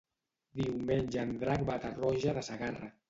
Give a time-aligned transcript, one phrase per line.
[0.61, 2.91] Diumenge en Drac va a Tarroja de Segarra.